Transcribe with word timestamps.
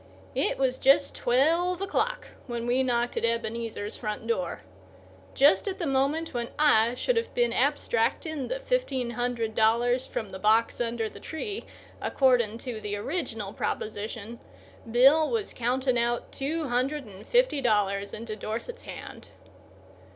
It 0.33 0.57
was 0.57 0.79
just 0.79 1.13
twelve 1.13 1.79
o'clock 1.79 2.29
when 2.47 2.65
we 2.65 2.81
knocked 2.81 3.17
at 3.17 3.23
Ebenezer's 3.23 3.95
front 3.95 4.25
door. 4.25 4.61
Just 5.35 5.67
at 5.67 5.77
the 5.77 5.85
moment 5.85 6.33
when 6.33 6.49
I 6.57 6.95
should 6.95 7.17
have 7.17 7.31
been 7.35 7.53
abstracting 7.53 8.47
the 8.47 8.59
fifteen 8.59 9.11
hundred 9.11 9.53
dollars 9.53 10.07
from 10.07 10.29
the 10.31 10.39
box 10.39 10.81
under 10.81 11.07
the 11.07 11.19
tree, 11.19 11.65
according 12.01 12.57
to 12.65 12.81
the 12.81 12.95
original 12.95 13.53
proposition, 13.53 14.39
Bill 14.91 15.29
was 15.29 15.53
counting 15.53 15.99
out 15.99 16.31
two 16.31 16.67
hundred 16.67 17.05
and 17.05 17.23
fifty 17.23 17.61
dollars 17.61 18.11
into 18.11 18.35
Dorset's 18.35 18.81
hand. 18.81 19.29